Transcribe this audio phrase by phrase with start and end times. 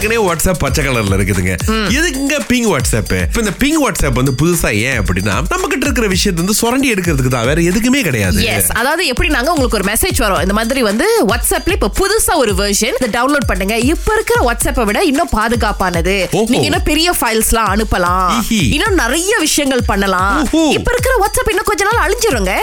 [0.00, 1.54] ஏற்கனவே வாட்ஸ்அப் பச்சை கலர்ல இருக்குதுங்க.
[1.96, 6.38] எதுக்குங்க பிங் வாட்ஸ்அப் இப்ப இந்த பிங் வாட்ஸ்அப் வந்து புதுசா ஏன் அப்படின்னா நம்ம கிட்ட இருக்கிற விஷயத்தை
[6.42, 8.44] வந்து சுரண்டி எடுக்கிறதுக்கு தான் வேற எதுக்குமே கிடையாது.
[8.80, 12.96] அதாவது எப்படி நாங்க உங்களுக்கு ஒரு மெசேஜ் வரும் இந்த மாதிரி வந்து வாட்ஸ்அப்ல இப்ப புதுசா ஒரு வெர்ஷன்
[13.00, 13.76] இதை டவுன்லோட் பண்ணுங்க.
[13.92, 16.14] இப்ப இருக்கிற வாட்ஸ்அப்பை விட இன்னும் பாதுகாப்பானது.
[16.52, 18.32] நீங்க இன்னும் பெரிய ஃபைல்ஸ்லாம் அனுப்பலாம்.
[18.38, 18.62] ஈஹி.
[18.78, 20.40] இன்னும் நிறைய விஷயங்கள் பண்ணலாம்.
[20.78, 22.54] இப்ப இருக்கிற வாட்ஸ்அப் இன்னும் கொஞ்ச நாள் அழிஞ்சிருங்க.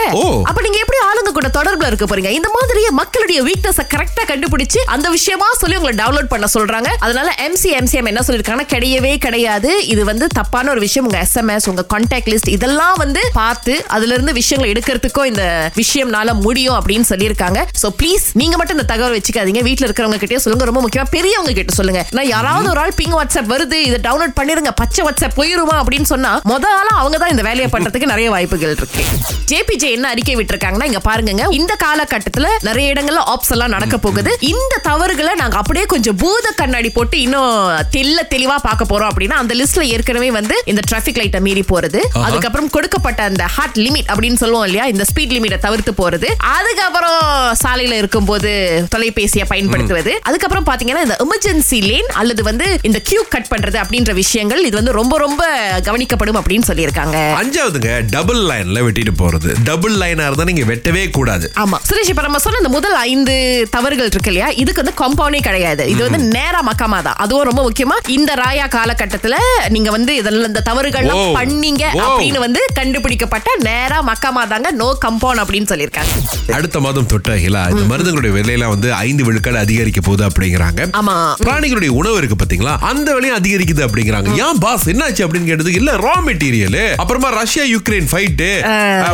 [0.48, 2.32] அப்ப நீங்க எப்படி ஆளுங்க கூட தொடர்புல இருக்க போறீங்க?
[2.40, 6.90] இந்த மாதிரி மக்களுடைய வீக்னஸ் கரெக்டா கண்டுபிடிச்சு அந்த விஷயமா சொல்லி உங்களை டவுன்லோட் பண்ண சொல்றாங்க.
[7.06, 9.86] அதனால எம்சி எம்சிஎம் என்ன சொல்லியிருக்காங்கன்னா கிடையவே கிடையாது.
[9.86, 11.06] இது வந்து தப்பான ஒரு விஷயம்.
[11.08, 16.76] உங்க எஸ்எம்எஸ் உங்க கான்டாக்ட் லிஸ்ட் இதெல்லாம் வந்து பார்த்து அதுல இருந்து விஷயங்களை எடுக்கிறதுக்கும் இந்த விஷயம்னால முடியும்
[16.78, 17.58] அப்படின்னு சொல்லியிருக்காங்க.
[17.82, 19.62] சோ ப்ளீஸ் நீங்க மட்டும் இந்த தகவல் வச்சுக்காதீங்க.
[19.62, 20.64] வீட்டில் இருக்கிறவங்க கிட்டே சொல்லுங்க.
[20.64, 22.06] ரொம்ப முக்கியமா பெரியவங்க கிட்ட சொல்லுங்க.
[22.10, 24.72] நான் யாராவது ஒரு ஆள் பிங் வாட்ஸ்அப் வருது இதை டவுன்லோட் பண்ணிருங்க.
[24.74, 29.04] பச்சை வாட்ஸ்அப் போயிருமா அப்படின்னு சொன்னா முத ஆளா அவங்க தான் இந்த வேலையை பண்றதுக்கு நிறைய வாய்ப்புகள் இருக்கு.
[29.50, 34.30] ஜேபிஜே என்ன அறிக்கை விட்டுருக்காங்கன்னா இங்க பாருங்க இந்த காலகட்டத்துல நிறைய இடங்கள்ல ஆப்ஸ் எல்லாம் நடக்க போகுது.
[34.40, 37.52] இந்த தவறுகளை நாங்க அப்படியே கொஞ்சம் பூத கண்ணாடி போட்டு இன்னும்
[37.92, 42.00] தெல்ல தெளிவா பார்க்க போறோம் அப்படின்னா அந்த லிஸ்ட்ல ஏற்கனவே வந்து இந்த டிராபிக் லைட்டை மீறி போறது.
[42.12, 44.86] அதுக்கப்புறம் கொடுக்கப்பட்ட அந்த ஹார்ட் லிமிட் அப்படின்னு சொல்லுவோம் இல்லையா?
[44.86, 46.28] இந்த ஸ்பீட் லிமிட்டை தவிர்த்து போறது.
[46.38, 48.50] அதுக்கப்புறம் சாலையில இருக்கும்போது
[48.96, 50.20] தொலைபேசியை பயன்படுத்துவது.
[50.22, 54.92] அதுக்கப்புறம் பாத்தீங்கன்னா இந்த எமர்ஜென்சி லேன் அல்லது வந்து இந்த கியூ கட் பண்றது அப்படின்ற விஷயங்கள் இது வந்து
[54.92, 55.46] ரொம்ப ரொம்ப
[55.84, 57.16] கவனிக்கப்படும் அப்படின்னு சொல்லியிருக்காங்க.
[57.42, 59.54] அஞ்சாவதுங்க டபுள் லைன்ல வெட்டிட்டு போறது.
[59.64, 61.52] டபுள் லைனா இருந்தா நீங்க வெட்டவே கூடாது.
[61.56, 61.78] ஆமா.
[61.90, 64.52] சுரேஷ் இப்ப நம்ம சொன்ன இந்த முதல் ஐந்து தவறுகள் இருக்கு இல்லையா?
[64.54, 65.90] இதுக்கு வந்து கம்பவுண்டே கிடையாது.
[65.90, 67.18] இது வந்து நேரா மக்காமா தான்.
[67.24, 69.34] அதுவும் ரொம்ப முக்கியமா இந்த ராயா காலகட்டத்துல
[69.76, 71.24] நீங்க வந்து இதெல்லாம் இந்த தவறுகள்லாம்.
[71.38, 71.84] பண்ணீங்க.
[72.06, 76.14] அப்படின்னு வந்து கண்டுபிடிக்கப்பட்ட நேரா மக்காமா தாங்க நோ கம்பவுண்ட் அப்படின்னு சொல்லியிருக்காங்க.
[76.58, 80.80] அடுத்த மாதம் தொட்டாகிலா இந்த மருந்துகளுடைய விலையெல்லாம் வந்து ஐந்து விழுக்காடு அதிகரிக்க போகுது அப்படிங்கிறாங்க.
[81.00, 81.14] ஆமா.
[81.44, 84.30] பிராணிகளுடைய உணவு இருக்கு பாத்தீங்களா அந்த விலையும் அதிகரிக்குது அப்படிங்கிறாங்க.
[84.46, 88.48] ஏன் பாஸ் என்னாச்சு அப்படின்னு கேட்டதுக்கு இல்ல ரா மெட்டீரியல் அப்புறமா ரஷ்யா யுக்ரைன் ஃபைட்டு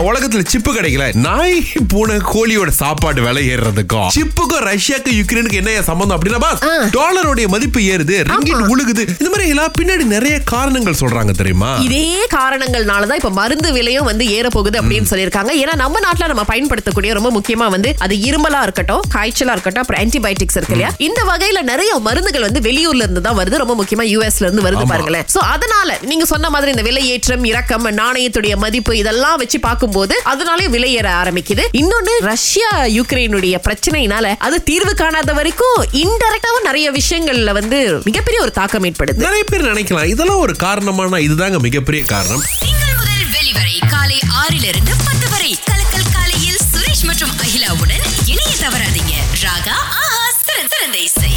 [0.09, 1.07] உலகத்துல சிப்பு கிடைக்கல.
[1.27, 1.59] நாய்
[1.93, 4.09] பூனை கோழியோட சாப்பாடு விலை ஏறுறதுக்கும்.
[4.17, 6.63] சிப்புக்கும் ரஷ்யாக்கு யுக்ரைனுக்கு என்ன சம்பந்தம் அப்படின்னா பாஸ்
[6.97, 9.05] டாலருடைய மதிப்பு ஏறுது ரிங்கிட் உழுகுது.
[9.21, 11.71] இந்த மாதிரி எல்லாம் பின்னாடி நிறைய காரணங்கள் சொல்றாங்க தெரியுமா?
[11.87, 15.53] இதே காரணங்கள்னாலதான் இப்ப மருந்து விலையும் வந்து ஏற போகுது அப்படின்னு சொல்லியிருக்காங்க.
[15.63, 20.59] ஏன்னா நம்ம நாட்டுல நம்ம பயன்படுத்தக்கூடிய ரொம்ப முக்கியமா வந்து அது இருமலா இருக்கட்டும் காய்ச்சலா இருக்கட்டும் அப்புறம் ஆன்டிபயோட்டிக்ஸ்
[20.61, 20.93] இருக்கு இல்லையா?
[21.09, 23.63] இந்த வகையில நிறைய மருந்துகள் வந்து வெளியூர்ல இருந்து தான் வருது.
[23.63, 24.87] ரொம்ப முக்கியமா யூஎஸ்ல இருந்து வருது.
[24.93, 25.27] பாருங்களேன்.
[25.35, 30.69] சோ அதனால நீங்க சொன்ன மாதிரி இந்த விலை ஏற்றம் இறக்கம் நாணயத்துடைய மதிப்பு இதெல்லாம் வச்சு பார்க்கும்போது அதனாலே
[30.75, 31.65] விலை ஏற ஆரம்பிக்குது.
[31.81, 37.74] இன்னொன்னு ரஷ்யா யுக்ரைனுடைய பிரச்சனையினால அது தீர்வு காணாத வரைக்கும் இன்டெரக்டாவும் நிறைய விஷயங்கள்ல வந்து
[38.05, 39.25] மிகப்பெரிய ஒரு தாக்கம் ஏற்படுது.
[39.27, 42.43] நிறைய பேர் நினைக்கலாம் இதெல்லாம் ஒரு காரணமான இதுதாங்க மிகப்பெரிய காரணம்.
[42.61, 49.15] திங்கள் முதல் வெளிவரை காலை ஆறிலிருந்து பத்து வரை கலக்கல் காலையில் சுரேஷ் மற்றும் அகிலாவுடன் இணைய தவறாதீங்க.
[49.45, 51.33] ராகா ஆஹா சிறந்த சிறந்த இசை.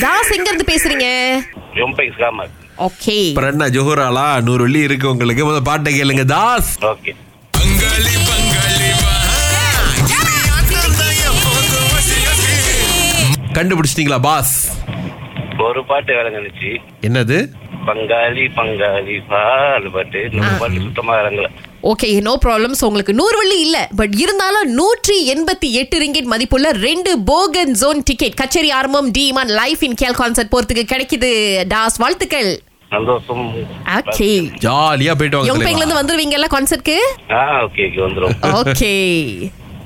[0.00, 1.06] தாஸ் எங்க இருந்து பேசுறீங்க
[2.86, 4.42] ஓகே என்ன ஜோஹராலா?
[4.42, 5.46] நூறு வெள்ளி இருக்கு உங்களுக்கு.
[5.46, 6.70] முதல்ல பாட்டை கேளுங்க தாஸ்.
[6.80, 7.12] ஓகே
[13.58, 14.56] கண்டுபிடிச்சிட்டீங்களா பாஸ்?
[15.66, 16.70] ஒரு பாட்டு விளங்குனுச்சு
[17.06, 17.38] என்னது?
[17.88, 20.20] பங்காளி பங்காளி பால் பாட்டு.
[20.60, 21.48] பாட்டு சுத்தமா இறங்கல
[21.90, 23.78] ஓகே நோ ப்ராப்ளம்ஸ் உங்களுக்கு நூறு வெள்ளி இல்ல.
[23.98, 29.84] பட் இருந்தாலும் நூற்றி எண்பத்தி எட்டு ரிங்கிட் மதிப்புள்ள ரெண்டு போகன் ஜோன் டிக்கெட் கச்சேரி ஆரம்பம் டிமான் லைஃப்
[29.88, 31.30] இன் கேல் கான்சர்ட் போறதுக்கு கிடைக்குது.
[31.74, 32.50] டாஸ் வாழ்த்துக்கள்.
[32.96, 33.46] சந்தோஷம்.
[33.98, 34.28] ஓகே
[34.66, 35.80] ஜாலியா போயிட்டு வாங்க யோங்பேங்ல தலைவா.
[35.82, 36.98] இருந்து வந்துருவீங்கல்ல கான்சர்ட்க்கு
[37.38, 38.92] ஆ ஓகே ஓகே வந்துரும் ஓகே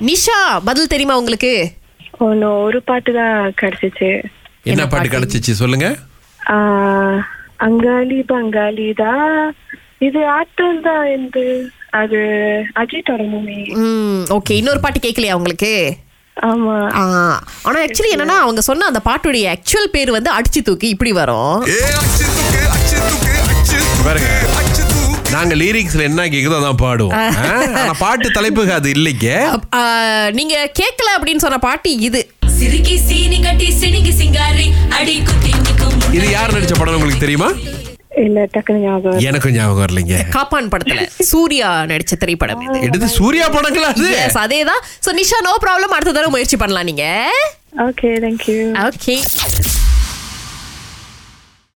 [0.09, 0.37] நிஷா
[0.69, 1.53] பதில் தெரியுமா உங்களுக்கு?
[2.19, 4.09] ஒன்னு ஒரு பாட்டு தான் கிடைச்சிச்சு.
[4.63, 5.87] என்ன பாட்டு கிடைச்சிச்சு சொல்லுங்க.
[6.39, 7.19] ஆஹ்,
[7.59, 9.13] அங்காளி பங்காளிதா
[9.99, 11.45] இது ஆட்டம் தான் என்று
[11.91, 12.19] அது
[12.75, 13.57] அஜித்தோட மூவி
[14.29, 14.53] ஓகே.
[14.53, 15.73] இன்னொரு பாட்டு கேட்கலையா உங்களுக்கு?
[16.37, 16.75] ஆமா.
[17.63, 21.59] ஆனா ஆக்சுவலி என்னன்னா அவங்க சொன்ன அந்த பாட்டுடைய ஆக்சுவல் பேர் வந்து அடிச்சு தூக்கி இப்படி வரும்.
[24.05, 24.29] பாருங்க.
[25.33, 27.13] நாங்க லிரிக்ஸ்ல என்ன கேக்குதோ அதான் பாடுவோம்?
[27.81, 29.29] ஆனா பாட்டு தலைப்புக்கு அது இல்லைங்க.
[30.39, 32.21] நீங்க கேட்கல அப்படின்னு சொன்ன பாட்டு இது.
[32.57, 34.67] சிறுகி சீனி கட்டி சினிங்கி சிங்காரி
[34.99, 37.49] அடி குத்தி நிக்கும் இது யார் நடிச்ச படம் உங்களுக்கு தெரியுமா.
[38.47, 38.81] எனக்கும்
[39.55, 40.17] ஞாபகம் வரலைங்க.
[40.35, 42.77] காப்பான் படத்துல சூர்யா நடிச்ச திரைப்படம் இது.
[42.87, 44.09] எடுத்து சூர்யா படங்களா அது?
[44.17, 44.83] Yes, அதேதான்.
[45.05, 47.05] சோ நிஷா நோ ப்ராப்ளம் அடுத்த தடவை முயற்சி பண்ணலாம் நீங்க.
[47.87, 48.09] Okay
[48.87, 49.15] okay